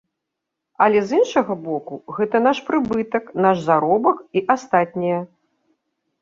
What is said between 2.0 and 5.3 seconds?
гэта наш прыбытак, наш заробак і астатняе.